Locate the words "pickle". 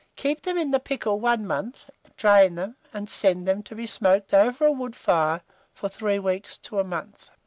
0.79-1.19